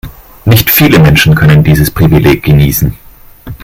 Nicht 0.45 0.71
viele 0.71 0.97
Menschen 0.97 1.35
können 1.35 1.63
dieses 1.63 1.91
Privileg 1.91 2.41
genießen. 2.41 2.95